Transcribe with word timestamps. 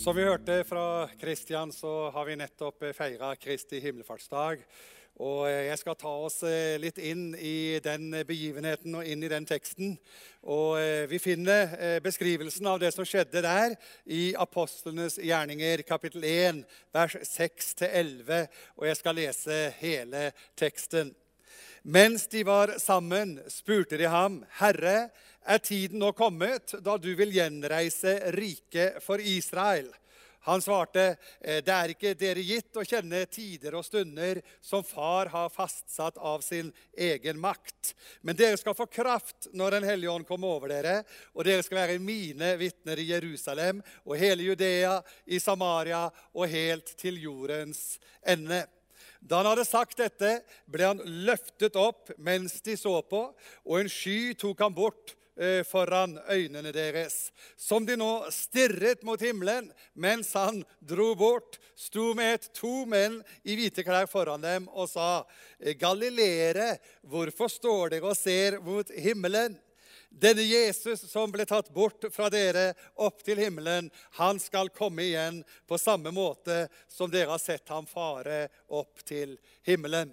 Som 0.00 0.16
vi 0.16 0.22
hørte 0.24 0.62
fra 0.64 1.08
Kristian, 1.20 1.68
så 1.72 2.08
har 2.14 2.24
vi 2.24 2.38
nettopp 2.40 2.86
feira 2.96 3.34
Kristi 3.36 3.82
himmelfartsdag. 3.84 4.62
Og 5.20 5.42
jeg 5.44 5.76
skal 5.76 5.98
ta 6.00 6.12
oss 6.24 6.38
eh, 6.48 6.78
litt 6.80 6.96
inn 7.04 7.34
i 7.36 7.76
den 7.84 8.06
begivenheten 8.24 8.96
og 8.96 9.04
inn 9.04 9.20
i 9.20 9.28
den 9.28 9.44
teksten. 9.44 9.98
Og 10.48 10.78
eh, 10.80 11.04
vi 11.10 11.20
finner 11.20 11.74
eh, 11.76 11.98
beskrivelsen 12.00 12.70
av 12.72 12.80
det 12.80 12.94
som 12.96 13.04
skjedde 13.04 13.44
der 13.44 13.76
i 14.08 14.30
Apostlenes 14.40 15.18
gjerninger, 15.20 15.84
kapittel 15.84 16.24
1, 16.24 16.64
vers 16.96 17.20
6-11. 17.20 18.46
Og 18.80 18.88
jeg 18.88 19.00
skal 19.02 19.20
lese 19.20 19.62
hele 19.82 20.30
teksten. 20.56 21.12
Mens 21.90 22.26
de 22.26 22.44
var 22.44 22.78
sammen, 22.78 23.40
spurte 23.48 23.96
de 23.96 24.04
ham, 24.06 24.44
'Herre, 24.50 25.08
er 25.42 25.58
tiden 25.58 25.98
nå 25.98 26.12
kommet 26.14 26.76
da 26.86 26.94
du 26.96 27.08
vil 27.18 27.32
gjenreise 27.34 28.30
riket 28.36 29.02
for 29.02 29.18
Israel?' 29.18 29.90
Han 30.46 30.62
svarte, 30.62 31.16
«Eh, 31.40 31.58
'Det 31.58 31.74
er 31.74 31.88
ikke 31.90 32.14
dere 32.14 32.46
gitt 32.46 32.78
å 32.78 32.86
kjenne 32.86 33.26
tider 33.26 33.74
og 33.74 33.84
stunder 33.84 34.38
som 34.62 34.84
Far 34.86 35.26
har 35.34 35.50
fastsatt 35.50 36.16
av 36.16 36.46
sin 36.46 36.70
egen 36.94 37.40
makt.' 37.42 37.94
'Men 38.22 38.36
dere 38.36 38.56
skal 38.56 38.78
få 38.78 38.86
kraft 38.86 39.50
når 39.52 39.70
Den 39.70 39.90
hellige 39.90 40.14
ånd 40.14 40.26
kommer 40.26 40.48
over 40.48 40.68
dere,' 40.68 41.04
'og 41.34 41.44
dere 41.44 41.62
skal 41.62 41.88
være 41.88 41.98
mine 41.98 42.56
vitner 42.56 43.02
i 43.02 43.10
Jerusalem 43.10 43.82
og 44.06 44.16
hele 44.16 44.46
Judea, 44.46 45.02
i 45.26 45.40
Samaria 45.40 46.08
og 46.34 46.48
helt 46.48 46.96
til 46.96 47.18
jordens 47.18 47.98
ende.' 48.22 48.79
Da 49.20 49.40
han 49.40 49.50
hadde 49.52 49.68
sagt 49.68 50.00
dette, 50.00 50.40
ble 50.66 50.90
han 50.92 51.00
løftet 51.04 51.76
opp 51.76 52.12
mens 52.18 52.58
de 52.64 52.76
så 52.80 52.96
på, 53.04 53.26
og 53.68 53.80
en 53.80 53.90
sky 53.92 54.32
tok 54.38 54.64
han 54.64 54.76
bort 54.76 55.16
Eh, 55.40 55.64
foran 55.64 56.18
øynene 56.28 56.68
deres. 56.72 57.30
Som 57.56 57.86
de 57.88 57.94
nå 57.96 58.26
stirret 58.28 59.00
mot 59.08 59.20
himmelen 59.24 59.70
mens 59.96 60.34
han 60.36 60.58
dro 60.84 61.14
bort, 61.16 61.56
sto 61.72 62.10
med 62.18 62.34
et 62.34 62.48
to 62.52 62.82
menn 62.84 63.22
i 63.40 63.56
hvite 63.56 63.80
klær 63.86 64.10
foran 64.10 64.44
dem 64.44 64.66
og 64.68 64.90
sa, 64.92 65.24
'Galileere, 65.80 66.76
hvorfor 67.00 67.48
står 67.48 67.94
dere 67.94 68.10
og 68.12 68.16
ser 68.20 68.60
mot 68.60 68.92
himmelen?' 68.92 69.56
Denne 70.10 70.42
Jesus 70.42 71.04
som 71.10 71.30
ble 71.32 71.46
tatt 71.46 71.70
bort 71.72 72.04
fra 72.12 72.26
dere 72.34 72.72
opp 72.98 73.22
til 73.24 73.38
himmelen, 73.38 73.90
han 74.18 74.40
skal 74.42 74.72
komme 74.74 75.06
igjen 75.06 75.44
på 75.70 75.78
samme 75.78 76.10
måte 76.12 76.66
som 76.90 77.10
dere 77.10 77.30
har 77.30 77.42
sett 77.42 77.70
ham 77.70 77.86
fare 77.86 78.48
opp 78.66 79.04
til 79.06 79.38
himmelen. 79.66 80.10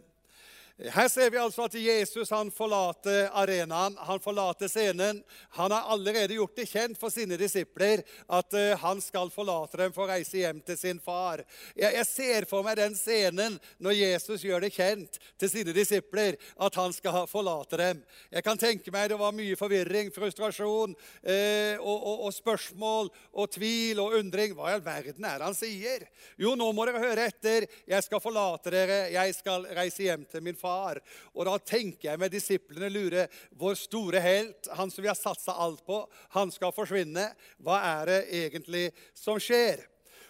Her 0.78 1.08
ser 1.10 1.32
vi 1.34 1.40
altså 1.42 1.64
at 1.66 1.74
Jesus 1.74 2.30
han 2.30 2.52
forlater 2.54 3.32
arenaen, 3.34 3.96
han 3.98 4.20
forlater 4.22 4.70
scenen. 4.70 5.24
Han 5.58 5.74
har 5.74 5.88
allerede 5.90 6.36
gjort 6.38 6.54
det 6.60 6.68
kjent 6.70 7.00
for 7.02 7.10
sine 7.10 7.34
disipler 7.42 8.04
at 8.30 8.54
uh, 8.54 8.76
han 8.84 9.02
skal 9.02 9.32
forlate 9.34 9.80
dem 9.82 9.96
for 9.96 10.06
å 10.06 10.12
reise 10.12 10.38
hjem 10.38 10.60
til 10.68 10.78
sin 10.78 11.00
far. 11.02 11.42
Jeg, 11.74 11.96
jeg, 11.96 12.06
ser 12.06 12.46
for 12.50 12.62
meg 12.62 12.78
den 12.78 12.94
scenen 12.94 13.56
når 13.82 13.98
Jesus 13.98 14.46
gjør 14.46 14.68
det 14.68 14.76
kjent 14.76 15.18
til 15.42 15.50
sine 15.50 15.74
disipler 15.74 16.38
at 16.62 16.78
han 16.78 16.94
skal 16.94 17.26
forlate 17.32 17.82
dem. 17.82 18.06
Jeg 18.30 18.46
kan 18.46 18.62
tenke 18.62 18.94
meg 18.94 19.10
det 19.10 19.18
var 19.18 19.34
mye 19.34 19.58
forvirring, 19.58 20.14
frustrasjon 20.14 20.94
eh, 21.24 21.74
og, 21.82 21.98
og, 21.98 22.24
og, 22.28 22.38
spørsmål 22.38 23.10
og 23.34 23.50
tvil 23.58 24.04
og 24.06 24.20
undring. 24.22 24.54
Hva 24.54 24.70
i 24.70 24.78
all 24.78 24.86
verden 24.86 25.26
er 25.26 25.42
det 25.42 25.50
han 25.50 25.58
sier? 25.58 26.06
Jo, 26.38 26.54
nå 26.54 26.70
må 26.70 26.86
dere 26.86 27.02
høre 27.02 27.28
etter. 27.34 27.66
Jeg 27.90 28.06
skal 28.06 28.22
forlate 28.22 28.78
dere. 28.78 29.02
Jeg 29.18 29.34
skal 29.42 29.66
reise 29.74 30.06
hjem 30.06 30.30
til 30.30 30.46
min 30.46 30.54
far 30.54 30.67
far. 30.68 31.02
Og 31.36 31.48
da 31.48 31.58
tenker 31.64 32.12
jeg 32.12 32.22
med 32.22 32.34
disiplene 32.34 32.92
lurer 32.92 33.32
vår 33.60 33.78
store 33.80 34.24
helt, 34.24 34.72
han 34.78 34.92
som 34.92 35.06
vi 35.06 35.12
har 35.12 35.20
satsa 35.20 35.56
alt 35.56 35.84
på, 35.88 36.02
han 36.36 36.52
skal 36.54 36.76
forsvinne. 36.76 37.30
Hva 37.64 37.80
er 38.00 38.12
det 38.12 38.24
egentlig 38.44 38.90
som 39.18 39.40
skjer? 39.42 39.86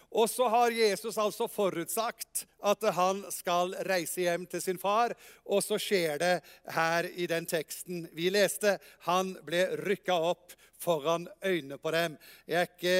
Og 0.08 0.30
så 0.30 0.46
har 0.48 0.72
Jesus 0.72 1.18
altså 1.20 1.48
forutsagt 1.52 2.46
at 2.62 2.82
han 2.94 3.22
skal 3.34 3.74
reise 3.88 4.24
hjem 4.24 4.46
til 4.50 4.62
sin 4.62 4.80
far. 4.80 5.14
Og 5.46 5.62
så 5.64 5.78
skjer 5.80 6.18
det 6.22 6.34
her 6.74 7.10
i 7.14 7.28
den 7.30 7.46
teksten 7.48 8.06
vi 8.16 8.30
leste. 8.34 8.78
Han 9.08 9.36
ble 9.46 9.66
rykka 9.84 10.16
opp 10.32 10.56
foran 10.78 11.28
øynene 11.44 11.78
på 11.78 11.90
dem. 11.90 12.16
Jeg 12.46 12.60
er 12.60 12.68
ikke 12.68 12.98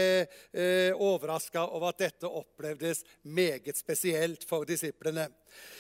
eh, 0.53 0.95
overraska 0.95 1.63
over 1.67 1.93
at 1.93 2.03
dette 2.03 2.27
opplevdes 2.27 3.05
meget 3.23 3.77
spesielt 3.79 4.45
for 4.49 4.67
disiplene. 4.67 5.29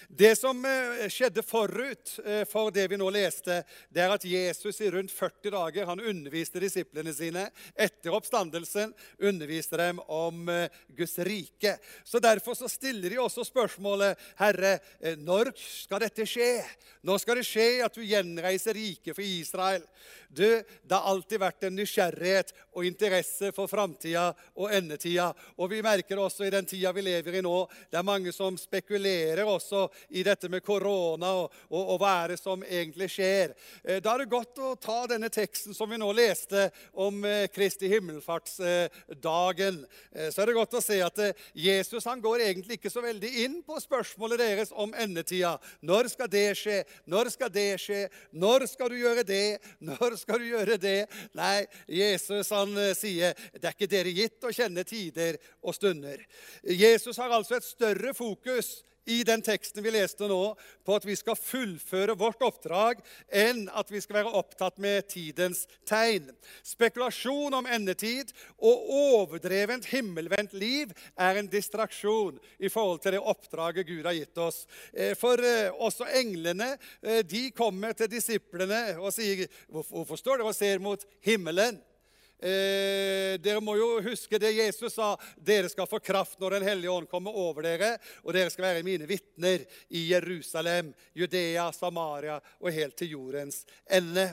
Det 0.09 0.31
som 0.39 0.65
eh, 0.65 1.07
skjedde 1.13 1.43
forut 1.45 2.15
eh, 2.25 2.45
for 2.49 2.73
det 2.73 2.87
vi 2.89 2.97
nå 3.01 3.09
leste, 3.13 3.61
det 3.93 4.01
er 4.01 4.15
at 4.15 4.25
Jesus 4.25 4.81
i 4.81 4.91
rundt 4.93 5.13
40 5.13 5.53
dager 5.53 5.89
han 5.91 6.01
underviste 6.01 6.63
disiplene 6.63 7.13
sine. 7.15 7.49
Etter 7.77 8.15
oppstandelsen 8.17 8.95
underviste 9.19 9.77
dem 9.81 10.01
om 10.07 10.49
eh, 10.49 10.71
Guds 10.97 11.19
rike. 11.29 11.77
Så 12.05 12.23
Derfor 12.29 12.55
så 12.55 12.69
stiller 12.69 13.11
de 13.11 13.21
også 13.21 13.45
spørsmålet, 13.69 14.17
'Herre, 14.39 14.79
når 15.17 15.53
skal 15.57 16.01
dette 16.01 16.27
skje?' 16.27 16.65
Når 17.07 17.21
skal 17.23 17.39
det 17.39 17.47
skje 17.47 17.67
at 17.87 17.95
du 17.95 18.03
gjenreiser 18.03 18.75
riket 18.75 19.15
for 19.15 19.23
Israel? 19.23 19.85
Du, 20.29 20.45
Det 20.45 20.95
har 20.95 21.07
alltid 21.09 21.41
vært 21.41 21.65
en 21.65 21.77
nysgjerrighet 21.79 22.51
og 22.75 22.85
interesse 22.85 23.53
for 23.55 23.71
framtida 23.71 24.27
og 24.59 24.73
endetida. 24.75 25.31
Og 25.57 25.71
vi 25.71 25.81
merker 25.85 26.17
det 26.17 26.25
også 26.25 26.45
i 26.45 26.53
den 26.53 26.67
tida 26.69 26.93
vi 26.93 27.05
lever 27.07 27.39
i 27.39 27.43
nå. 27.45 27.55
Det 27.91 28.01
er 28.01 28.07
mange 28.07 28.33
som 28.35 28.59
spekulerer 28.59 29.47
også 29.49 29.87
i 30.11 30.25
dette 30.27 30.51
med 30.53 30.65
korona 30.67 31.31
og, 31.39 31.55
og, 31.71 31.81
og, 31.95 31.95
hva 32.03 32.13
er 32.25 32.35
det 32.35 32.41
som 32.43 32.65
egentlig 32.67 33.09
skjer. 33.15 33.55
Eh, 33.85 34.03
da 34.05 34.15
er 34.15 34.25
det 34.25 34.33
godt 34.35 34.61
å 34.61 34.75
ta 34.81 34.99
denne 35.09 35.31
teksten 35.33 35.77
som 35.77 35.91
vi 35.91 36.01
nå 36.01 36.11
leste 36.17 36.69
om 36.99 37.23
eh, 37.25 37.47
Kristi 37.55 37.89
himmelfartsdagen. 37.93 39.81
Eh, 40.13 40.29
så 40.35 40.43
er 40.43 40.51
det 40.51 40.59
godt 40.59 40.77
å 40.77 40.85
se 40.85 41.01
at 41.05 41.25
Jesus 41.55 42.05
han 42.11 42.21
går 42.25 42.49
egentlig 42.51 42.83
ikke 42.83 42.93
så 42.93 43.05
veldig 43.07 43.35
inn 43.47 43.58
på 43.67 43.79
spørsmålet 43.83 44.41
deres 44.41 44.73
om 44.73 44.93
endetida. 44.99 45.57
Når 45.81 46.11
skal 46.13 46.31
det 46.33 46.47
skje? 46.59 46.79
Når 47.07 47.31
skal 47.35 47.53
det 47.55 47.69
skje? 47.83 48.01
Når 48.33 48.67
skal 48.71 48.93
du 48.93 48.99
gjøre 49.01 49.25
det? 49.27 49.59
Når 49.85 50.17
skal 50.21 50.43
du 50.43 50.49
gjøre 50.51 50.79
det? 50.81 50.99
Nei, 51.39 51.67
Jesus 51.91 52.53
han 52.55 52.75
sier 52.99 53.37
det 53.55 53.65
er 53.65 53.77
ikke 53.77 53.91
dere 53.91 54.15
gitt 54.17 54.45
å 54.45 54.55
kjenne 54.55 54.85
tider 54.89 55.39
og 55.63 55.77
stunder. 55.77 56.23
Jesus 56.63 57.19
har 57.19 57.33
altså 57.35 57.59
et 57.59 57.67
større 57.67 58.15
fokus 58.17 58.79
i 59.09 59.23
den 59.27 59.43
teksten 59.45 59.83
vi 59.85 59.93
leste 59.95 60.29
nå, 60.29 60.55
på 60.85 60.97
at 60.97 61.07
vi 61.09 61.17
skal 61.17 61.39
fullføre 61.39 62.17
vårt 62.19 62.43
oppdrag, 62.45 63.01
enn 63.33 63.65
at 63.77 63.91
vi 63.93 64.03
skal 64.05 64.21
være 64.21 64.35
opptatt 64.39 64.79
med 64.83 65.09
tidens 65.11 65.65
tegn. 65.89 66.29
Spekulasjon 66.67 67.57
om 67.59 67.69
endetid 67.69 68.35
og 68.59 68.93
overdrevent 68.99 69.89
himmelvendt 69.89 70.55
liv 70.59 70.93
er 71.17 71.41
en 71.41 71.51
distraksjon 71.51 72.39
i 72.59 72.71
forhold 72.73 73.03
til 73.05 73.17
det 73.17 73.25
oppdraget 73.25 73.89
Gud 73.89 74.05
har 74.09 74.17
gitt 74.19 74.43
oss. 74.43 74.65
Eh, 74.93 75.15
for 75.19 75.41
eh, 75.41 75.73
også 75.73 76.09
englene 76.21 76.75
eh, 77.03 77.25
de 77.25 77.49
kommer 77.57 77.97
til 77.97 78.11
disiplene 78.13 78.99
og 78.99 79.13
sier 79.15 79.47
hvorfor 79.73 80.19
står 80.21 80.43
dere 80.43 80.53
og 80.53 80.57
ser 80.57 80.83
mot 80.83 81.05
himmelen? 81.25 81.81
Eh, 82.39 83.35
dere 83.43 83.59
må 83.65 83.75
jo 83.75 83.97
huske 84.05 84.39
det 84.39 84.53
Jesus 84.55 84.95
sa. 84.95 85.17
Dere 85.43 85.71
skal 85.73 85.91
få 85.91 85.99
kraft 85.99 86.39
når 86.39 86.59
Den 86.59 86.69
hellige 86.71 86.95
ånd 86.95 87.11
kommer 87.11 87.35
over 87.35 87.67
dere, 87.67 87.97
og 88.23 88.35
dere 88.37 88.53
skal 88.55 88.69
være 88.71 88.87
mine 88.87 89.09
vitner 89.11 89.67
i 89.91 90.09
Jerusalem, 90.13 90.93
Judea, 91.19 91.71
Samaria 91.75 92.39
og 92.61 92.75
helt 92.75 92.97
til 92.99 93.17
jordens 93.17 93.65
ende. 93.91 94.31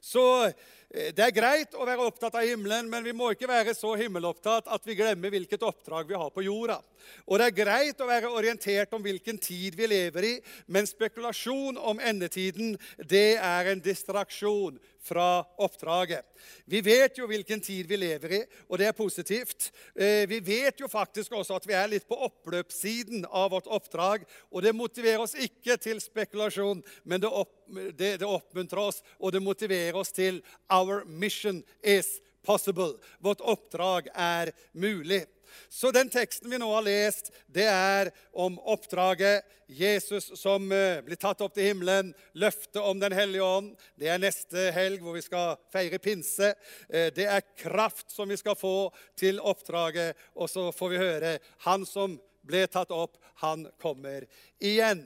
Så 0.00 0.22
eh, 0.46 1.10
det 1.14 1.24
er 1.24 1.34
greit 1.34 1.74
å 1.74 1.86
være 1.86 2.06
opptatt 2.06 2.36
av 2.38 2.46
himmelen, 2.46 2.86
men 2.90 3.02
vi 3.02 3.14
må 3.16 3.32
ikke 3.34 3.50
være 3.50 3.74
så 3.74 3.96
himmelopptatt 3.98 4.70
at 4.70 4.86
vi 4.86 4.96
glemmer 4.98 5.32
hvilket 5.34 5.66
oppdrag 5.66 6.06
vi 6.10 6.18
har 6.18 6.30
på 6.30 6.44
jorda. 6.46 6.78
Og 7.26 7.40
det 7.40 7.48
er 7.48 7.58
greit 7.58 8.02
å 8.02 8.08
være 8.08 8.30
orientert 8.30 8.94
om 8.94 9.02
hvilken 9.02 9.38
tid 9.42 9.74
vi 9.78 9.90
lever 9.90 10.28
i, 10.30 10.34
men 10.70 10.86
spekulasjon 10.86 11.80
om 11.80 11.98
endetiden 11.98 12.76
det 13.02 13.34
er 13.34 13.72
en 13.72 13.82
distraksjon 13.82 14.78
fra 15.08 15.44
oppdraget. 15.64 16.26
Vi 16.68 16.82
vet 16.84 17.18
jo 17.18 17.26
hvilken 17.30 17.62
tid 17.64 17.88
vi 17.88 17.98
lever 17.98 18.34
i, 18.36 18.42
og 18.68 18.78
det 18.80 18.90
er 18.90 18.96
positivt. 18.96 19.70
Eh, 19.96 20.28
vi 20.28 20.40
vet 20.44 20.80
jo 20.80 20.90
faktisk 20.92 21.32
også 21.38 21.56
at 21.56 21.68
vi 21.68 21.76
er 21.78 21.88
litt 21.90 22.06
på 22.08 22.18
oppløpssiden 22.28 23.24
av 23.28 23.50
vårt 23.56 23.70
oppdrag. 23.72 24.26
Og 24.52 24.64
det 24.64 24.76
motiverer 24.76 25.24
oss 25.24 25.36
ikke 25.38 25.78
til 25.80 26.02
spekulasjon, 26.04 26.84
men 27.08 27.24
det, 27.24 27.32
opp, 27.32 27.54
det, 27.96 28.18
det 28.20 28.28
oppmuntrer 28.28 28.84
oss, 28.90 29.02
og 29.18 29.34
det 29.34 29.44
motiverer 29.44 29.96
oss 29.98 30.12
til 30.14 30.42
Our 30.68 31.04
mission 31.08 31.62
is 31.82 32.18
possible. 32.44 32.96
Vårt 33.24 33.40
oppdrag 33.40 34.12
er 34.14 34.52
mulig. 34.72 35.24
Så 35.68 35.92
den 35.94 36.10
teksten 36.12 36.50
vi 36.50 36.60
nå 36.60 36.68
har 36.72 36.84
lest, 36.86 37.32
det 37.46 37.66
er 37.70 38.10
om 38.32 38.58
oppdraget 38.58 39.46
Jesus 39.68 40.30
som 40.40 40.70
eh, 40.72 41.02
blir 41.04 41.20
tatt 41.20 41.42
opp 41.44 41.52
til 41.56 41.70
himmelen, 41.70 42.14
løftet 42.32 42.80
om 42.80 43.00
Den 43.00 43.12
hellige 43.12 43.44
ånd. 43.44 43.74
Det 44.00 44.08
er 44.08 44.22
neste 44.22 44.70
helg 44.72 45.02
hvor 45.04 45.18
vi 45.18 45.24
skal 45.24 45.58
feire 45.72 46.00
pinse. 46.00 46.54
Eh, 46.88 47.10
det 47.14 47.28
er 47.28 47.44
kraft 47.60 48.08
som 48.14 48.30
vi 48.32 48.38
skal 48.40 48.56
få 48.56 48.88
til 49.18 49.40
oppdraget. 49.40 50.16
Og 50.34 50.48
så 50.48 50.70
får 50.72 50.94
vi 50.94 51.02
høre 51.02 51.36
Han 51.66 51.84
som 51.88 52.16
ble 52.48 52.64
tatt 52.70 52.92
opp, 52.94 53.18
han 53.42 53.66
kommer 53.80 54.24
igjen. 54.58 55.04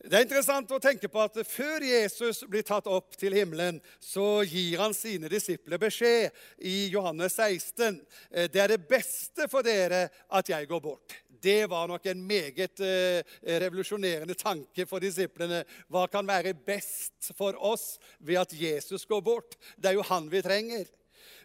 Det 0.00 0.16
er 0.16 0.24
interessant 0.24 0.70
å 0.72 0.78
tenke 0.80 1.10
på 1.12 1.20
at 1.20 1.34
før 1.44 1.84
Jesus 1.84 2.38
blir 2.48 2.64
tatt 2.64 2.86
opp 2.88 3.18
til 3.20 3.34
himmelen, 3.36 3.82
så 4.00 4.40
gir 4.48 4.80
han 4.80 4.94
sine 4.96 5.28
disipler 5.28 5.80
beskjed 5.82 6.32
i 6.64 6.86
Johannes 6.88 7.36
16. 7.36 7.98
Eh, 8.32 8.48
det 8.48 8.62
er 8.62 8.72
det 8.72 8.86
beste 8.88 9.44
for 9.52 9.66
dere 9.66 10.06
at 10.32 10.48
jeg 10.48 10.70
går 10.70 10.80
bort. 10.86 11.18
Det 11.28 11.66
var 11.68 11.90
nok 11.92 12.08
en 12.08 12.22
meget 12.24 12.80
eh, 12.80 13.20
revolusjonerende 13.60 14.38
tanke 14.40 14.88
for 14.88 15.04
disiplene. 15.04 15.66
Hva 15.92 16.06
kan 16.08 16.24
være 16.28 16.56
best 16.56 17.34
for 17.36 17.60
oss 17.60 17.98
ved 18.24 18.40
at 18.40 18.56
Jesus 18.56 19.04
går 19.04 19.20
bort? 19.24 19.58
Det 19.76 19.92
er 19.92 20.00
jo 20.00 20.08
han 20.08 20.32
vi 20.32 20.40
trenger. 20.44 20.88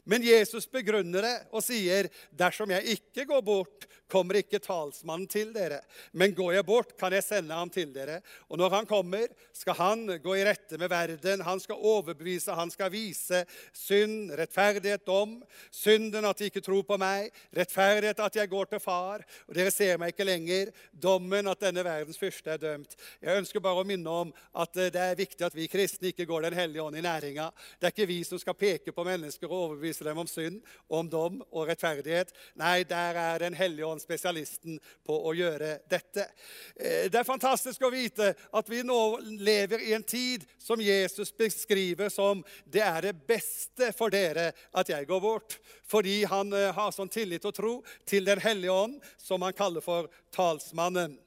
Men 0.07 0.23
Jesus 0.23 0.67
begrunner 0.69 1.25
det 1.25 1.35
og 1.51 1.63
sier, 1.65 2.07
'Dersom 2.31 2.71
jeg 2.71 2.99
ikke 2.99 3.25
går 3.25 3.41
bort, 3.41 3.87
kommer 4.11 4.39
ikke 4.39 4.59
talsmannen 4.59 5.27
til 5.27 5.53
dere.' 5.53 5.81
'Men 6.13 6.35
går 6.35 6.53
jeg 6.53 6.65
bort, 6.65 6.97
kan 6.97 7.13
jeg 7.13 7.23
sende 7.23 7.53
ham 7.53 7.69
til 7.69 7.93
dere.' 7.93 8.21
'Og 8.49 8.57
når 8.57 8.69
han 8.69 8.85
kommer, 8.85 9.27
skal 9.53 9.73
han 9.73 10.19
gå 10.23 10.35
i 10.35 10.45
rette 10.45 10.77
med 10.77 10.89
verden.' 10.89 11.41
'Han 11.41 11.59
skal 11.59 11.75
overbevise, 11.75 12.51
han 12.51 12.71
skal 12.71 12.91
vise 12.91 13.45
synd, 13.73 14.31
rettferdighet, 14.31 15.05
dom.' 15.05 15.43
'Synden 15.71 16.25
at 16.25 16.37
de 16.39 16.45
ikke 16.45 16.61
tror 16.61 16.83
på 16.83 16.97
meg, 16.97 17.29
rettferdighet 17.55 18.19
at 18.19 18.35
jeg 18.35 18.49
går 18.49 18.65
til 18.65 18.79
Far.' 18.79 19.25
'Og 19.47 19.55
dere 19.55 19.71
ser 19.71 19.97
meg 19.97 20.13
ikke 20.13 20.27
lenger.' 20.27 20.71
'Dommen 20.93 21.47
at 21.47 21.61
denne 21.61 21.83
verdens 21.83 22.17
fyrste 22.17 22.51
er 22.51 22.57
dømt.' 22.57 22.95
Jeg 23.21 23.37
ønsker 23.37 23.59
bare 23.59 23.81
å 23.81 23.87
minne 23.87 24.09
om 24.09 24.33
at 24.55 24.77
eh, 24.77 24.91
det 24.93 25.01
er 25.01 25.15
viktig 25.15 25.45
at 25.45 25.55
vi 25.55 25.67
kristne 25.67 26.11
ikke 26.11 26.25
går 26.25 26.45
Den 26.45 26.53
hellige 26.53 26.83
ånd 26.83 26.97
i 26.97 27.01
næringa. 27.01 27.49
Det 27.79 27.87
er 27.87 27.93
ikke 27.93 28.07
vi 28.07 28.23
som 28.23 28.39
skal 28.39 28.53
peke 28.53 28.91
på 28.91 29.03
mennesker 29.03 29.47
og 29.49 29.57
overbevise 29.69 30.03
dem 30.03 30.17
om 30.17 30.27
synd, 30.27 30.61
om 30.89 31.09
dom 31.09 31.41
og 31.51 31.67
rettferdighet. 31.67 32.33
Nei, 32.55 32.83
der 32.83 33.17
er 33.17 33.39
Den 33.39 33.53
hellige 33.53 33.85
ånd 33.85 33.94
spesialisten 34.01 34.79
på 35.05 35.17
å 35.27 35.33
gjøre 35.35 35.79
dette. 35.89 36.27
Eh, 36.75 37.07
det 37.11 37.19
er 37.19 37.27
fantastisk 37.27 37.85
å 37.85 37.93
vite 37.93 38.33
at 38.35 38.69
vi 38.71 38.83
nå 38.85 38.99
lever 39.39 39.83
i 39.87 39.93
en 39.97 40.03
tid 40.03 40.45
som 40.61 40.81
Jesus 40.81 41.33
beskriver 41.35 42.09
som 42.13 42.43
det 42.65 42.83
er 42.85 43.09
det 43.09 43.15
beste 43.27 43.91
for 43.95 44.13
dere 44.13 44.51
at 44.75 44.89
jeg 44.91 45.09
går 45.09 45.21
bort. 45.23 45.59
Fordi 45.87 46.23
han 46.29 46.53
eh, 46.53 46.71
har 46.75 46.95
sånn 46.95 47.11
tillit 47.11 47.45
og 47.45 47.55
tro 47.55 47.75
til 48.05 48.25
Den 48.25 48.41
hellige 48.41 48.73
ånd, 48.73 48.97
som 49.17 49.43
han 49.45 49.53
kaller 49.53 49.83
for 49.85 50.09
talsmannen. 50.33 51.19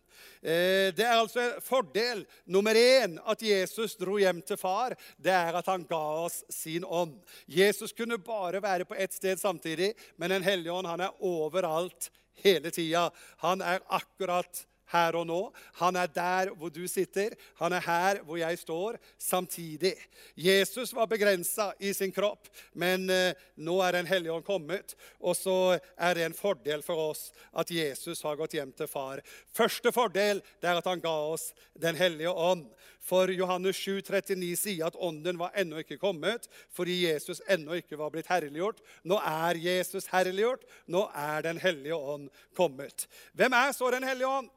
Eh, 0.42 0.94
det 0.94 1.02
er 1.02 1.16
altså 1.18 1.40
en 1.42 1.62
fordel 1.64 2.22
nummer 2.46 2.76
én 2.78 3.16
at 3.26 3.42
Jesus 3.42 3.96
dro 3.98 4.18
hjem 4.20 4.40
til 4.46 4.58
far. 4.60 4.94
Det 5.16 5.34
er 5.34 5.58
at 5.58 5.66
han 5.70 5.86
ga 5.88 6.02
oss 6.24 6.44
sin 6.52 6.84
ånd. 6.84 7.16
Jesus 7.46 7.94
kunne 7.96 8.20
bare 8.22 8.62
være 8.62 8.86
på 8.88 8.94
ett 8.94 9.14
sted 9.14 9.40
samtidig, 9.40 9.94
men 10.16 10.30
Den 10.30 10.46
hellige 10.46 10.72
ånd 10.72 10.86
han 10.86 11.00
er 11.00 11.24
overalt 11.24 12.10
hele 12.42 12.70
tida. 12.74 13.08
Han 13.44 13.62
er 13.62 13.80
akkurat 13.88 14.64
her 14.92 15.18
og 15.18 15.26
nå. 15.28 15.40
Han 15.80 15.96
er 15.96 16.10
der 16.12 16.52
hvor 16.56 16.72
du 16.72 16.82
sitter. 16.88 17.36
Han 17.60 17.74
er 17.76 17.84
her 17.84 18.22
hvor 18.26 18.40
jeg 18.40 18.58
står, 18.58 18.98
samtidig. 19.18 19.94
Jesus 20.36 20.94
var 20.94 21.10
begrensa 21.10 21.70
i 21.80 21.92
sin 21.96 22.12
kropp, 22.14 22.48
men 22.72 23.08
eh, 23.10 23.36
nå 23.56 23.78
er 23.82 23.98
Den 23.98 24.06
hellige 24.06 24.32
ånd 24.32 24.44
kommet. 24.46 24.94
Og 25.20 25.36
så 25.36 25.78
er 25.96 26.14
det 26.14 26.26
en 26.26 26.36
fordel 26.36 26.82
for 26.86 27.10
oss 27.10 27.28
at 27.52 27.70
Jesus 27.70 28.22
har 28.22 28.38
gått 28.38 28.54
hjem 28.54 28.72
til 28.72 28.90
far. 28.90 29.22
Første 29.54 29.92
fordel 29.92 30.42
er 30.62 30.76
at 30.76 30.86
han 30.86 31.02
ga 31.02 31.16
oss 31.32 31.52
Den 31.78 31.96
hellige 31.96 32.30
ånd. 32.30 32.66
For 33.08 33.30
Johannes 33.32 33.76
7, 33.76 34.02
39 34.04 34.56
sier 34.58 34.88
at 34.88 34.98
ånden 35.00 35.38
var 35.40 35.54
ennå 35.56 35.80
ikke 35.80 36.00
kommet 36.00 36.48
fordi 36.76 37.00
Jesus 37.06 37.40
ennå 37.48 37.78
ikke 37.78 37.98
var 38.00 38.12
blitt 38.12 38.28
herliggjort. 38.28 38.82
Nå 39.08 39.20
er 39.24 39.60
Jesus 39.62 40.10
herliggjort. 40.12 40.66
Nå 40.86 41.06
er 41.14 41.42
Den 41.42 41.60
hellige 41.62 41.96
ånd 41.96 42.28
kommet. 42.56 43.06
Hvem 43.32 43.56
er 43.56 43.72
så 43.72 43.90
Den 43.90 44.04
hellige 44.04 44.28
ånd? 44.28 44.50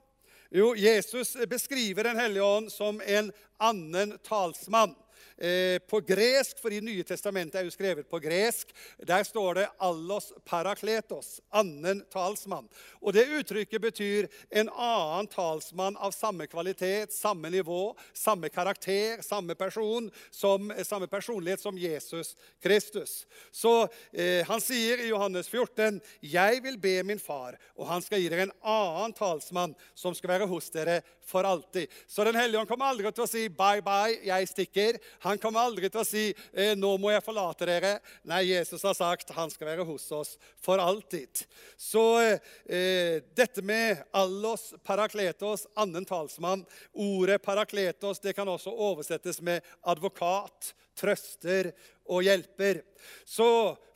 Jo, 0.52 0.76
Jesus 0.76 1.38
beskriver 1.50 2.04
Den 2.04 2.20
hellige 2.20 2.44
ånd 2.44 2.72
som 2.72 3.02
en 3.06 3.32
annen 3.58 4.18
talsmann. 4.24 4.96
Eh, 5.42 5.80
på 5.80 6.00
gresk, 6.06 6.60
for 6.62 6.70
i 6.70 6.84
Nye 6.86 7.02
testamentet 7.08 7.58
er 7.58 7.66
jo 7.66 7.74
skrevet 7.74 8.06
på 8.10 8.20
gresk. 8.22 8.70
Der 9.02 9.24
står 9.26 9.56
det 9.58 9.70
'allos 9.82 10.30
parakletos', 10.46 11.40
annen 11.50 12.04
talsmann. 12.14 12.70
Og 13.02 13.14
Det 13.14 13.26
uttrykket 13.26 13.82
betyr 13.82 14.28
en 14.52 14.70
annen 14.70 15.28
talsmann 15.28 15.98
av 15.98 16.12
samme 16.12 16.48
kvalitet, 16.48 17.14
samme 17.14 17.50
nivå, 17.50 17.98
samme 18.14 18.50
karakter, 18.50 19.22
samme 19.22 19.56
person, 19.56 20.12
som, 20.32 20.72
samme 20.84 21.08
personlighet 21.08 21.60
som 21.60 21.78
Jesus 21.78 22.36
Kristus. 22.62 23.26
Så 23.52 23.88
eh, 24.14 24.46
han 24.46 24.62
sier 24.62 24.98
i 24.98 25.10
Johannes 25.10 25.50
14.: 25.50 26.02
Jeg 26.22 26.64
vil 26.64 26.78
be 26.78 27.04
min 27.04 27.20
far, 27.20 27.58
og 27.76 27.88
han 27.88 28.02
skal 28.02 28.22
gi 28.22 28.30
dere 28.30 28.42
en 28.42 28.58
annen 28.62 29.14
talsmann 29.14 29.76
som 29.96 30.14
skal 30.14 30.30
være 30.30 30.48
hos 30.48 30.70
dere 30.70 31.02
for 31.32 31.48
alltid. 31.48 31.92
Så 32.08 32.24
Den 32.28 32.36
hellige 32.36 32.60
ånd 32.62 32.70
kommer 32.70 32.92
aldri 32.92 33.12
til 33.12 33.24
å 33.24 33.30
si 33.30 33.48
'bye, 33.48 33.82
bye, 33.82 34.20
jeg 34.28 34.50
stikker'. 34.52 35.00
Han 35.24 35.40
kommer 35.40 35.64
aldri 35.64 35.90
til 35.90 36.02
å 36.02 36.08
si 36.08 36.26
eh, 36.54 36.76
'nå 36.76 36.98
må 37.00 37.12
jeg 37.14 37.24
forlate 37.24 37.66
dere'. 37.70 38.00
Nei, 38.28 38.44
Jesus 38.52 38.84
har 38.84 38.98
sagt 38.98 39.32
han 39.32 39.50
skal 39.50 39.72
være 39.72 39.88
hos 39.88 40.12
oss 40.12 40.38
for 40.62 40.78
alltid. 40.78 41.46
Så 41.78 42.04
eh, 42.20 43.22
dette 43.36 43.64
med 43.64 44.04
allos 44.14 44.74
parakletos, 44.84 45.68
annen 45.76 46.06
talsmann 46.06 46.66
Ordet 46.94 47.42
parakletos 47.42 48.20
det 48.20 48.36
kan 48.36 48.48
også 48.48 48.72
oversettes 48.72 49.42
med 49.42 49.64
advokat, 49.88 50.74
trøster 50.98 51.72
og 52.12 52.26
hjelper. 52.28 52.84
Så 53.26 53.48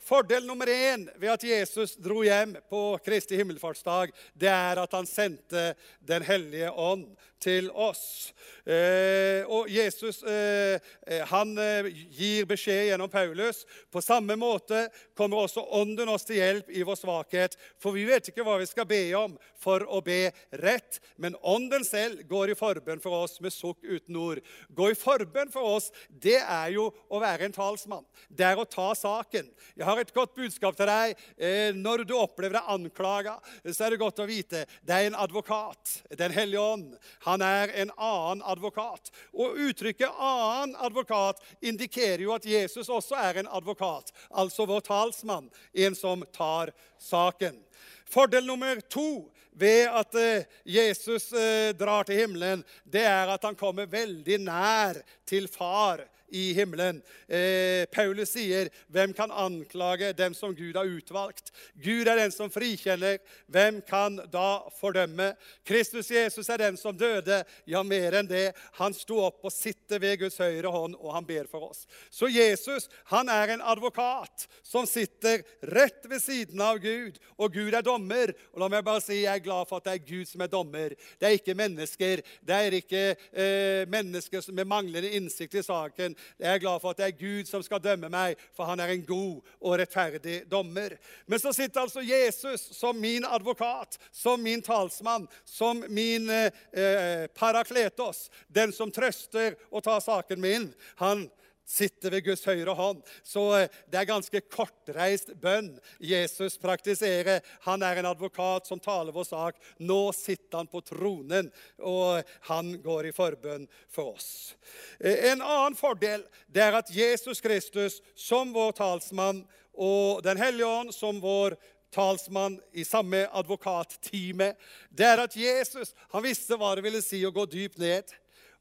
Fordel 0.06 0.44
nummer 0.46 0.70
én 0.70 1.08
ved 1.18 1.32
at 1.32 1.42
Jesus 1.42 1.96
dro 1.98 2.20
hjem 2.22 2.52
på 2.70 2.80
Kristi 3.02 3.34
himmelfartsdag, 3.40 4.12
det 4.38 4.52
er 4.52 4.78
at 4.78 4.92
han 4.94 5.08
sendte 5.08 5.72
Den 5.98 6.22
hellige 6.22 6.70
ånd 6.70 7.08
til 7.42 7.66
oss. 7.74 8.30
Eh, 8.62 9.42
og 9.50 9.66
Jesus 9.70 10.22
eh, 10.22 10.78
eh, 11.10 11.26
han 11.26 11.58
eh, 11.58 11.90
gir 11.90 12.46
beskjed 12.46 12.92
gjennom 12.92 13.10
Paulus. 13.10 13.64
På 13.90 13.98
samme 14.00 14.38
måte 14.38 14.86
kommer 15.18 15.42
også 15.42 15.66
Ånden 15.74 16.14
oss 16.14 16.26
til 16.28 16.38
hjelp 16.38 16.70
i 16.70 16.86
vår 16.86 17.02
svakhet. 17.02 17.58
For 17.82 17.98
vi 17.98 18.06
vet 18.06 18.30
ikke 18.30 18.46
hva 18.46 18.60
vi 18.62 18.70
skal 18.70 18.86
be 18.86 19.02
om 19.18 19.34
for 19.58 19.82
å 19.90 20.00
be 20.06 20.30
rett, 20.62 21.00
men 21.18 21.34
Ånden 21.42 21.82
selv 21.86 22.22
går 22.30 22.54
i 22.54 22.58
forbønn 22.58 23.02
for 23.02 23.26
oss 23.26 23.40
med 23.42 23.54
sukk 23.54 23.82
uten 23.82 24.22
ord. 24.22 24.42
Gå 24.70 24.92
i 24.94 24.98
forbønn 24.98 25.50
for 25.50 25.76
oss, 25.76 25.90
det 26.08 26.38
er 26.38 26.76
jo 26.78 26.92
å 27.10 27.26
være 27.26 27.50
en 27.50 27.58
talsmann. 27.58 28.05
Det 28.28 28.44
er 28.46 28.58
å 28.58 28.66
ta 28.68 28.88
saken. 28.96 29.48
Jeg 29.76 29.86
har 29.86 30.00
et 30.00 30.12
godt 30.14 30.34
budskap 30.36 30.76
til 30.78 30.88
deg. 30.90 31.14
Eh, 31.38 31.70
når 31.76 32.04
du 32.08 32.14
opplever 32.18 32.58
deg 32.58 32.70
anklaga, 32.74 33.36
så 33.64 33.86
er 33.86 33.94
det 33.94 34.00
godt 34.02 34.22
å 34.22 34.28
vite 34.28 34.64
det 34.86 34.94
er 34.94 35.10
en 35.10 35.18
advokat, 35.18 36.02
Den 36.16 36.32
hellige 36.32 36.60
ånd. 36.60 36.96
Han 37.26 37.42
er 37.42 37.72
en 37.82 37.92
annen 37.96 38.42
advokat. 38.42 39.10
Og 39.32 39.56
Uttrykket 39.68 40.10
'annen 40.10 40.76
advokat' 40.76 41.42
indikerer 41.60 42.22
jo 42.22 42.34
at 42.34 42.46
Jesus 42.46 42.88
også 42.88 43.16
er 43.16 43.40
en 43.40 43.48
advokat, 43.48 44.12
altså 44.30 44.66
vår 44.66 44.80
talsmann, 44.80 45.50
en 45.74 45.94
som 45.94 46.24
tar 46.32 46.72
saken. 46.98 47.62
Fordel 48.06 48.46
nummer 48.46 48.80
to 48.80 49.30
ved 49.50 49.88
at 49.88 50.14
eh, 50.14 50.44
Jesus 50.64 51.32
eh, 51.32 51.72
drar 51.76 52.04
til 52.04 52.20
himmelen, 52.20 52.64
det 52.84 53.04
er 53.08 53.32
at 53.32 53.44
han 53.44 53.56
kommer 53.56 53.88
veldig 53.88 54.38
nær 54.44 55.00
til 55.26 55.48
far 55.48 56.04
i 56.28 56.52
himmelen. 56.52 57.02
Eh, 57.28 57.86
Paulus 57.86 58.30
sier, 58.30 58.68
'Hvem 58.90 59.12
kan 59.12 59.30
anklage 59.30 60.12
dem 60.12 60.34
som 60.34 60.54
Gud 60.54 60.76
har 60.76 60.84
utvalgt?' 60.84 61.52
Gud 61.82 62.08
er 62.08 62.16
den 62.16 62.30
som 62.30 62.50
frikjenner. 62.50 63.18
Hvem 63.48 63.82
kan 63.88 64.16
da 64.32 64.62
fordømme? 64.80 65.36
Kristus 65.64 66.10
Jesus 66.10 66.48
er 66.48 66.56
den 66.56 66.76
som 66.76 66.96
døde. 66.96 67.44
Ja, 67.66 67.82
mer 67.82 68.12
enn 68.12 68.28
det. 68.28 68.54
Han 68.78 68.94
sto 68.94 69.18
opp 69.18 69.44
og 69.44 69.52
sitter 69.52 69.98
ved 69.98 70.18
Guds 70.18 70.38
høyre 70.38 70.70
hånd, 70.70 70.96
og 70.98 71.14
han 71.14 71.26
ber 71.26 71.46
for 71.50 71.70
oss. 71.70 71.86
Så 72.10 72.26
Jesus 72.26 72.88
han 73.04 73.28
er 73.28 73.54
en 73.54 73.62
advokat 73.62 74.46
som 74.62 74.86
sitter 74.86 75.42
rett 75.62 76.06
ved 76.08 76.22
siden 76.22 76.60
av 76.60 76.78
Gud. 76.82 77.18
Og 77.38 77.52
Gud 77.52 77.74
er 77.74 77.82
dommer. 77.82 78.32
Og 78.52 78.60
la 78.60 78.68
meg 78.68 78.84
bare 78.84 79.00
si, 79.04 79.22
Jeg 79.22 79.40
er 79.40 79.44
glad 79.44 79.68
for 79.68 79.78
at 79.78 79.84
det 79.84 79.94
er 79.94 80.06
Gud 80.06 80.26
som 80.26 80.40
er 80.40 80.50
dommer. 80.50 80.94
Det 81.18 81.28
er 81.28 81.38
ikke 81.38 81.54
mennesker. 81.54 82.22
Det 82.46 82.56
er 82.56 82.76
ikke 82.80 83.04
eh, 83.32 83.86
mennesker 83.88 84.44
med 84.52 84.68
manglende 84.68 85.10
innsikt 85.16 85.54
i 85.54 85.62
saken. 85.62 86.15
Jeg 86.38 86.54
er 86.54 86.62
glad 86.62 86.80
for 86.82 86.92
at 86.92 87.00
det 87.00 87.06
er 87.06 87.18
Gud 87.20 87.48
som 87.48 87.62
skal 87.64 87.82
dømme 87.82 88.10
meg, 88.12 88.36
for 88.56 88.68
han 88.68 88.80
er 88.80 88.92
en 88.94 89.06
god 89.06 89.54
og 89.60 89.78
rettferdig 89.80 90.42
dommer. 90.50 90.96
Men 91.26 91.42
så 91.42 91.52
sitter 91.56 91.84
altså 91.84 92.04
Jesus 92.04 92.68
som 92.76 92.98
min 93.00 93.24
advokat, 93.24 93.98
som 94.12 94.42
min 94.42 94.62
talsmann, 94.62 95.28
som 95.44 95.84
min 95.88 96.30
eh, 96.30 96.50
eh 96.72 97.26
parakletos, 97.36 98.30
den 98.48 98.72
som 98.72 98.90
trøster 98.90 99.54
og 99.70 99.84
tar 99.84 100.00
saken 100.00 100.40
min. 100.40 100.70
Han 100.96 101.28
sitter 101.66 102.14
ved 102.14 102.24
Guds 102.24 102.44
høyre 102.46 102.74
hånd. 102.78 103.02
Så 103.26 103.42
eh, 103.58 103.68
det 103.90 104.00
er 104.00 104.08
ganske 104.08 104.42
kortreist 104.46 105.32
bønn 105.42 105.72
Jesus 105.98 106.56
praktiserer. 106.62 107.42
Han 107.66 107.82
er 107.82 108.00
en 108.00 108.10
advokat 108.12 108.70
som 108.70 108.80
taler 108.82 109.14
vår 109.14 109.28
sak. 109.28 109.60
Nå 109.82 110.00
sitter 110.16 110.62
han 110.62 110.70
på 110.70 110.82
tronen, 110.86 111.50
og 111.82 112.22
han 112.48 112.76
går 112.84 113.10
i 113.10 113.14
forbønn 113.16 113.66
for 113.92 114.14
oss. 114.14 114.54
Eh, 115.00 115.32
en 115.32 115.42
annen 115.42 115.78
fordel 115.78 116.24
det 116.46 116.62
er 116.64 116.78
at 116.78 116.92
Jesus 116.94 117.42
Kristus 117.44 118.00
som 118.14 118.54
vår 118.54 118.76
talsmann 118.78 119.44
og 119.76 120.22
Den 120.24 120.38
hellige 120.40 120.64
ånd 120.64 120.94
som 120.96 121.18
vår 121.20 121.52
talsmann 121.92 122.54
i 122.72 122.84
samme 122.84 123.26
advokattime, 123.28 124.54
det 124.88 125.04
er 125.04 125.20
at 125.20 125.36
Jesus 125.36 125.92
han 126.14 126.24
visste 126.24 126.56
hva 126.56 126.70
det 126.76 126.84
ville 126.86 127.02
si 127.04 127.20
å 127.28 127.32
gå 127.34 127.44
dypt 127.44 127.76
ned. 127.82 128.08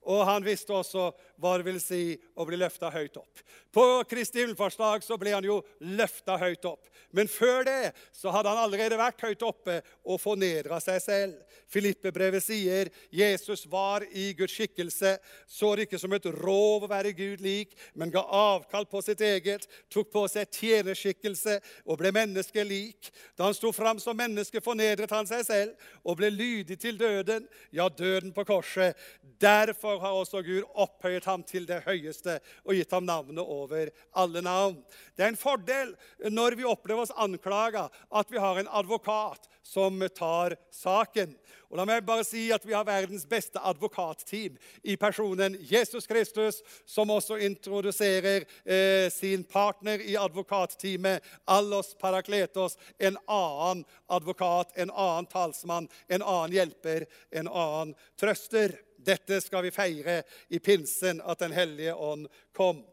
Og 0.05 0.21
han 0.27 0.43
visste 0.45 0.75
også 0.75 1.09
hva 1.41 1.55
det 1.57 1.67
vil 1.67 1.79
si 1.83 2.03
å 2.35 2.45
bli 2.47 2.59
løfta 2.59 2.91
høyt 2.93 3.17
opp. 3.19 3.43
På 3.75 4.03
Kristi 4.07 4.41
himmelfartsdag 4.41 5.03
så 5.03 5.17
ble 5.19 5.33
han 5.35 5.45
jo 5.47 5.59
løfta 5.83 6.37
høyt 6.39 6.65
opp. 6.69 6.87
Men 7.15 7.29
før 7.31 7.63
det 7.67 7.93
så 8.15 8.31
hadde 8.33 8.51
han 8.51 8.59
allerede 8.65 8.97
vært 8.99 9.23
høyt 9.23 9.43
oppe 9.47 9.77
og 10.03 10.19
fornedra 10.19 10.81
seg 10.83 10.99
selv. 11.03 11.35
Filippe-brevet 11.71 12.43
sier 12.43 12.89
Jesus 13.13 13.65
var 13.71 14.03
i 14.11 14.29
Guds 14.37 14.55
skikkelse, 14.55 15.15
så 15.47 15.71
det 15.75 15.87
ikke 15.87 15.99
som 16.01 16.13
et 16.15 16.27
rov 16.37 16.85
å 16.85 16.91
være 16.91 17.13
Gud 17.15 17.43
lik, 17.43 17.73
men 17.95 18.11
ga 18.13 18.23
avkall 18.23 18.87
på 18.91 19.01
sitt 19.03 19.23
eget, 19.23 19.67
tok 19.91 20.11
på 20.13 20.25
seg 20.31 20.51
tjenerskikkelse 20.55 21.57
og 21.85 21.99
ble 21.99 22.11
menneskelik. 22.15 23.11
Da 23.35 23.47
han 23.47 23.57
sto 23.57 23.71
fram 23.75 23.99
som 24.03 24.17
menneske, 24.17 24.63
fornedret 24.63 25.11
han 25.15 25.27
seg 25.29 25.45
selv 25.47 25.89
og 26.03 26.19
ble 26.19 26.31
lydig 26.33 26.79
til 26.81 26.99
døden, 26.99 27.47
ja, 27.75 27.89
døden 27.89 28.31
på 28.35 28.45
korset. 28.47 28.95
Derfor 29.41 29.99
har 30.03 30.19
også 30.19 30.43
Gud 30.45 30.63
opphøyet 30.73 31.24
ham 31.29 31.43
til 31.45 31.67
det 31.69 31.81
høyeste 31.85 32.39
og 32.63 32.75
gitt 32.77 32.93
ham 32.95 33.07
navnet 33.07 33.43
over 33.43 33.91
alle 34.13 34.43
navn. 34.45 34.79
Det 35.15 35.25
er 35.25 35.33
en 35.33 35.39
fordel 35.39 35.95
når 36.31 36.57
vi 36.59 36.67
opplever 36.69 37.05
oss 37.05 37.15
anklaga, 37.15 37.89
at 38.11 38.31
vi 38.31 38.41
har 38.41 38.59
en 38.59 38.71
advokat 38.71 39.49
som 39.65 39.99
tar 40.15 40.55
saken. 40.71 41.33
Og 41.69 41.79
la 41.79 41.85
meg 41.89 42.05
bare 42.05 42.23
si 42.23 42.45
at 42.53 42.65
Vi 42.65 42.73
har 42.73 42.85
verdens 42.87 43.25
beste 43.27 43.59
advokatteam 43.59 44.55
i 44.83 44.95
personen 44.97 45.57
Jesus 45.59 46.07
Kristus, 46.07 46.61
som 46.85 47.09
også 47.09 47.39
introduserer 47.43 48.45
eh, 48.63 49.09
sin 49.13 49.43
partner 49.43 50.01
i 50.01 50.15
advokatteamet, 50.17 51.23
Allos 51.45 51.95
Parakletos, 51.99 52.77
en 52.97 53.17
annen 53.27 53.83
advokat, 54.07 54.71
en 54.75 54.91
annen 54.91 55.29
talsmann, 55.29 55.89
en 56.07 56.21
annen 56.21 56.55
hjelper, 56.55 57.09
en 57.31 57.49
annen 57.49 57.95
trøster. 58.19 58.77
Dette 59.05 59.39
skal 59.43 59.63
vi 59.67 59.71
feire 59.75 60.21
i 60.49 60.59
pinsen, 60.59 61.21
at 61.21 61.39
Den 61.39 61.55
hellige 61.55 61.95
ånd 61.95 62.27
kom. 62.55 62.83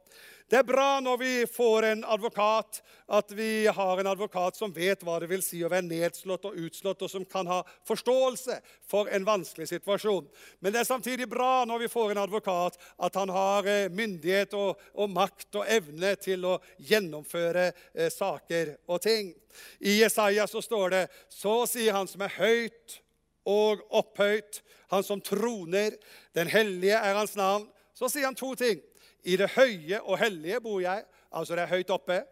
Det 0.52 0.58
er 0.60 0.66
bra 0.68 0.98
når 1.00 1.16
vi 1.16 1.30
får 1.48 1.86
en 1.88 2.02
advokat, 2.04 2.82
at 3.08 3.30
vi 3.32 3.66
har 3.72 4.00
en 4.00 4.08
advokat 4.10 4.58
som 4.58 4.74
vet 4.76 5.00
hva 5.00 5.14
det 5.22 5.30
vil 5.30 5.40
si 5.40 5.62
å 5.64 5.70
være 5.72 5.86
nedslått 5.86 6.44
og 6.44 6.58
utslått, 6.60 7.04
og 7.06 7.08
som 7.08 7.24
kan 7.24 7.48
ha 7.48 7.62
forståelse 7.88 8.58
for 8.84 9.08
en 9.08 9.24
vanskelig 9.24 9.70
situasjon. 9.70 10.26
Men 10.60 10.74
det 10.74 10.82
er 10.82 10.90
samtidig 10.90 11.30
bra 11.32 11.64
når 11.64 11.86
vi 11.86 11.88
får 11.94 12.12
en 12.12 12.20
advokat, 12.26 12.76
at 13.00 13.16
han 13.16 13.32
har 13.32 13.64
eh, 13.64 13.88
myndighet 13.88 14.52
og, 14.58 14.82
og 14.92 15.08
makt 15.14 15.62
og 15.62 15.72
evne 15.72 16.12
til 16.20 16.44
å 16.44 16.58
gjennomføre 16.84 17.70
eh, 17.70 18.12
saker 18.12 18.74
og 18.92 19.00
ting. 19.08 19.32
I 19.80 20.02
Jesaja 20.02 20.44
så 20.52 20.60
står 20.60 20.92
det 20.92 21.02
Så 21.32 21.62
sier 21.72 21.96
han 21.96 22.12
som 22.12 22.28
er 22.28 22.36
høyt 22.36 23.00
og 23.48 23.82
opphøyt, 23.90 24.62
han 24.92 25.04
som 25.06 25.20
troner, 25.24 25.96
den 26.36 26.50
hellige 26.52 26.98
er 26.98 27.16
hans 27.16 27.36
navn. 27.36 27.66
Så 27.94 28.08
sier 28.08 28.28
han 28.28 28.38
to 28.38 28.54
ting. 28.58 28.80
I 29.24 29.38
det 29.38 29.52
høye 29.54 30.00
og 30.02 30.18
hellige 30.18 30.60
bor 30.60 30.80
jeg, 30.82 31.04
altså 31.30 31.56
det 31.56 31.66
er 31.66 31.74
høyt 31.76 31.92
oppe. 31.94 32.22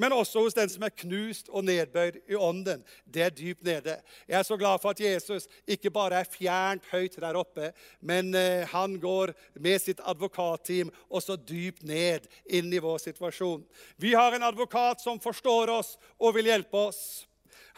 Men 0.00 0.14
også 0.14 0.44
hos 0.44 0.54
den 0.54 0.70
som 0.70 0.84
er 0.86 0.94
knust 1.02 1.50
og 1.50 1.64
nedbøyd 1.66 2.20
i 2.30 2.36
ånden. 2.38 2.84
Det 3.04 3.24
er 3.24 3.34
dypt 3.34 3.64
nede. 3.66 3.96
Jeg 4.28 4.38
er 4.38 4.46
så 4.46 4.56
glad 4.56 4.78
for 4.82 4.94
at 4.94 5.00
Jesus 5.02 5.48
ikke 5.66 5.90
bare 5.90 6.22
er 6.22 6.30
fjernt 6.30 6.86
høyt 6.92 7.18
der 7.20 7.36
oppe, 7.36 7.72
men 8.00 8.34
eh, 8.34 8.68
han 8.70 8.96
går 9.02 9.34
med 9.60 9.82
sitt 9.82 10.00
advokatteam 10.06 10.92
også 11.10 11.36
dypt 11.36 11.82
ned 11.82 12.28
inn 12.46 12.70
i 12.72 12.82
vår 12.82 13.02
situasjon. 13.02 13.66
Vi 13.98 14.14
har 14.14 14.36
en 14.36 14.46
advokat 14.46 15.02
som 15.02 15.20
forstår 15.20 15.74
oss 15.74 15.96
og 16.20 16.38
vil 16.38 16.52
hjelpe 16.52 16.86
oss. 16.90 17.26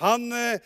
Han 0.05 0.31
eh, 0.37 0.61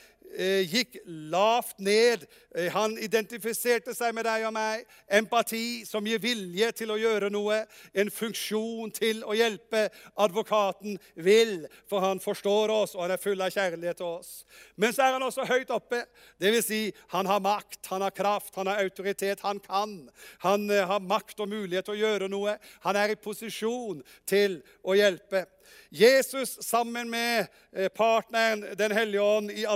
gikk 0.68 0.99
lavt 1.06 1.78
ned. 1.78 2.26
Eh, 2.56 2.71
han 2.73 2.97
identifiserte 2.99 3.95
seg 3.97 4.14
med 4.16 4.26
deg 4.26 4.47
og 4.49 4.54
meg. 4.56 4.85
Empati 5.18 5.85
som 5.88 6.06
gir 6.06 6.21
vilje 6.23 6.71
til 6.80 6.92
å 6.92 6.99
gjøre 7.00 7.30
noe. 7.33 7.62
En 7.97 8.11
funksjon 8.12 8.92
til 8.97 9.23
å 9.25 9.37
hjelpe. 9.37 9.87
Advokaten 10.23 10.99
vil, 11.14 11.66
for 11.88 12.04
han 12.04 12.23
forstår 12.23 12.73
oss, 12.75 12.95
og 12.97 13.06
han 13.06 13.16
er 13.16 13.23
full 13.23 13.42
av 13.45 13.52
kjærlighet 13.54 14.00
til 14.00 14.18
oss. 14.18 14.33
Men 14.76 14.95
så 14.97 15.06
er 15.06 15.16
han 15.16 15.26
også 15.26 15.49
høyt 15.49 15.73
oppe. 15.75 16.04
Det 16.40 16.52
vil 16.54 16.64
si, 16.64 16.83
han 17.14 17.28
har 17.28 17.42
makt, 17.45 17.83
han 17.90 18.04
har 18.06 18.14
kraft, 18.16 18.54
han 18.56 18.71
har 18.73 18.85
autoritet. 18.85 19.45
Han 19.47 19.61
kan. 19.64 19.99
Han 20.47 20.71
eh, 20.71 20.87
har 20.87 21.04
makt 21.04 21.45
og 21.45 21.52
mulighet 21.52 21.88
til 21.88 21.97
å 21.97 22.00
gjøre 22.04 22.30
noe. 22.33 22.56
Han 22.87 22.97
er 23.00 23.14
i 23.14 23.21
posisjon 23.21 24.02
til 24.28 24.61
å 24.83 24.97
hjelpe. 24.97 25.47
Jesus 25.90 26.59
sammen 26.61 27.11
med 27.11 27.47
eh, 27.73 27.88
partneren 27.88 28.64
Den 28.78 28.92
hellige 28.92 29.23
ånd 29.23 29.50
i 29.50 29.66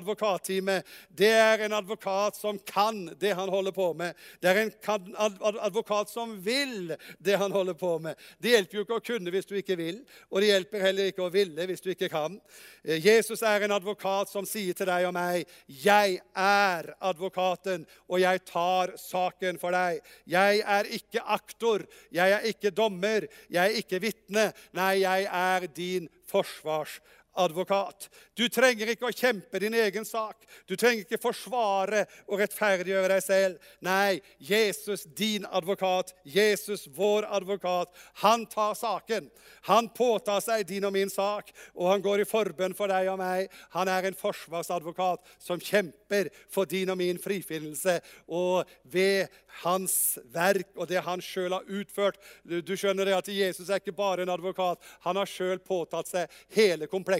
advokatteamet, 0.40 0.86
det 1.08 1.30
er 1.30 1.64
en 1.64 1.72
advokat 1.72 2.36
som 2.36 2.58
kan 2.58 3.10
det 3.18 3.34
han 3.34 3.48
holder 3.48 3.72
på 3.72 3.92
med. 3.94 4.14
Det 4.40 4.48
er 4.48 4.60
en 4.64 5.16
advokat 5.60 6.08
som 6.10 6.40
vil 6.42 6.96
det 7.18 7.36
han 7.36 7.52
holder 7.52 7.74
på 7.74 7.98
med. 7.98 8.14
Det 8.38 8.54
hjelper 8.54 8.76
jo 8.76 8.84
ikke 8.84 8.98
å 8.98 9.04
kunne 9.04 9.30
hvis 9.30 9.46
du 9.46 9.56
ikke 9.56 9.76
vil, 9.76 10.00
og 10.30 10.40
det 10.40 10.50
hjelper 10.50 10.80
heller 10.84 11.10
ikke 11.10 11.24
å 11.24 11.32
ville 11.32 11.66
hvis 11.66 11.80
du 11.80 11.90
ikke 11.90 12.08
kan. 12.10 12.38
Eh, 12.84 13.00
Jesus 13.00 13.42
er 13.42 13.62
en 13.62 13.76
advokat 13.76 14.30
som 14.30 14.46
sier 14.46 14.74
til 14.74 14.86
deg 14.86 15.06
og 15.06 15.14
meg, 15.14 15.46
'Jeg 15.66 16.20
er 16.34 16.94
advokaten, 17.00 17.86
og 18.08 18.20
jeg 18.20 18.44
tar 18.44 18.96
saken 18.96 19.58
for 19.58 19.70
deg.' 19.70 20.00
'Jeg 20.26 20.62
er 20.64 20.84
ikke 20.84 21.22
aktor, 21.22 21.86
jeg 22.12 22.30
er 22.32 22.40
ikke 22.40 22.70
dommer, 22.70 23.26
jeg 23.50 23.70
er 23.70 23.76
ikke 23.76 24.00
vitne.' 24.00 24.52
Nei, 24.72 25.02
jeg 25.02 25.28
er 25.30 25.66
din 25.66 26.08
forsvarsadvokat. 26.26 27.19
Du 28.34 28.48
trenger 28.50 28.90
ikke 28.90 29.06
å 29.06 29.14
kjempe 29.14 29.60
din 29.62 29.74
egen 29.78 30.04
sak. 30.04 30.42
Du 30.66 30.74
trenger 30.76 31.04
ikke 31.04 31.20
forsvare 31.22 32.02
og 32.26 32.40
rettferdiggjøre 32.42 33.12
deg 33.12 33.22
selv. 33.22 33.68
Nei, 33.86 34.18
Jesus, 34.42 35.06
din 35.16 35.46
advokat, 35.46 36.10
Jesus, 36.24 36.88
vår 36.90 37.28
advokat, 37.30 37.92
han 38.24 38.46
tar 38.50 38.74
saken. 38.74 39.30
Han 39.70 39.90
påtar 39.94 40.42
seg 40.42 40.66
din 40.68 40.88
og 40.88 40.94
min 40.96 41.12
sak, 41.12 41.52
og 41.74 41.92
han 41.92 42.02
går 42.02 42.24
i 42.24 42.28
forbønn 42.28 42.74
for 42.76 42.90
deg 42.90 43.12
og 43.12 43.20
meg. 43.22 43.46
Han 43.76 43.88
er 43.88 44.10
en 44.10 44.18
forsvarsadvokat 44.18 45.22
som 45.38 45.62
kjemper 45.62 46.32
for 46.50 46.66
din 46.66 46.90
og 46.90 46.98
min 46.98 47.20
frifinnelse. 47.22 48.00
Og 48.26 48.66
ved 48.90 49.30
hans 49.62 50.18
verk 50.34 50.74
og 50.76 50.90
det 50.90 51.02
han 51.04 51.22
sjøl 51.22 51.52
har 51.56 51.66
utført 51.66 52.20
Du 52.46 52.76
skjønner 52.78 53.08
det 53.08 53.16
at 53.16 53.28
Jesus 53.32 53.68
er 53.68 53.80
ikke 53.80 53.96
bare 53.96 54.22
en 54.24 54.32
advokat. 54.32 54.78
Han 55.06 55.18
har 55.18 55.30
sjøl 55.30 55.58
påtatt 55.62 56.10
seg 56.10 56.40
hele 56.54 56.86
komplekset 56.90 57.19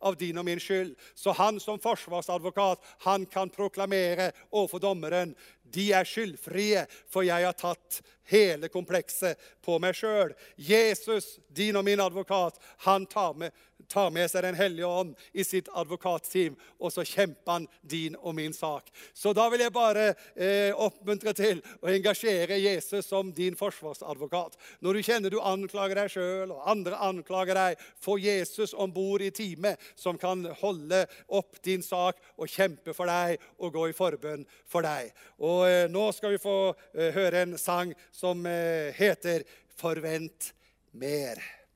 av 0.00 0.16
din 0.16 0.38
og 0.38 0.46
min 0.46 0.60
skyld. 0.60 0.94
Så 1.14 1.34
han 1.36 1.60
som 1.60 1.80
forsvarsadvokat 1.82 2.82
han 3.04 3.26
kan 3.26 3.50
proklamere 3.50 4.30
overfor 4.50 4.82
dommeren 4.82 5.34
de 5.74 5.90
er 5.96 6.06
skyldfrie, 6.06 6.84
for 7.10 7.26
jeg 7.26 7.46
har 7.46 7.56
tatt 7.58 8.00
hele 8.30 8.70
komplekset 8.72 9.40
på 9.64 9.78
meg 9.82 9.96
sjøl. 9.98 10.32
Jesus, 10.56 11.38
din 11.48 11.76
og 11.76 11.84
min 11.86 12.00
advokat, 12.00 12.60
han 12.86 13.06
tar 13.10 13.34
med, 13.38 13.50
tar 13.88 14.10
med 14.14 14.30
seg 14.30 14.44
Den 14.44 14.58
hellige 14.58 14.86
ånd 14.86 15.14
i 15.32 15.44
sitt 15.44 15.68
advokatteam, 15.72 16.56
og 16.78 16.92
så 16.92 17.04
kjemper 17.06 17.52
han 17.52 17.68
din 17.80 18.16
og 18.20 18.34
min 18.36 18.52
sak. 18.52 18.90
Så 19.14 19.32
da 19.36 19.46
vil 19.52 19.64
jeg 19.64 19.74
bare 19.74 20.10
eh, 20.34 20.72
oppmuntre 20.74 21.32
til 21.36 21.62
å 21.80 21.90
engasjere 21.92 22.58
Jesus 22.60 23.08
som 23.08 23.32
din 23.34 23.56
forsvarsadvokat. 23.56 24.58
Når 24.84 24.94
du 24.98 25.02
kjenner 25.06 25.32
du 25.32 25.40
anklager 25.40 26.02
deg 26.02 26.12
sjøl, 26.12 26.52
og 26.54 26.68
andre 26.70 27.00
anklager 27.08 27.58
deg, 27.58 27.82
få 28.00 28.18
Jesus 28.22 28.74
om 28.74 28.92
bord 28.94 29.24
i 29.24 29.32
teamet 29.34 29.80
som 29.96 30.18
kan 30.20 30.44
holde 30.60 31.04
opp 31.28 31.60
din 31.64 31.82
sak 31.84 32.20
og 32.36 32.50
kjempe 32.50 32.94
for 32.96 33.10
deg 33.10 33.40
og 33.58 33.74
gå 33.74 33.88
i 33.90 33.96
forbønn 33.96 34.46
for 34.70 34.86
deg. 34.86 35.12
Og 35.42 35.66
eh, 35.68 35.88
nå 35.90 36.08
skal 36.16 36.34
vi 36.34 36.42
få 36.42 36.58
eh, 36.94 37.12
høre 37.14 37.44
en 37.44 37.58
sang 37.60 37.94
som 38.12 38.46
eh, 38.46 38.94
heter 38.96 39.44
'Forvent 39.74 40.52
mer'. 40.92 41.63